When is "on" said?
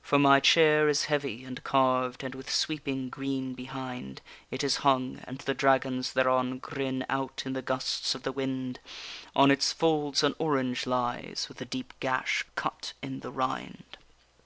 9.34-9.50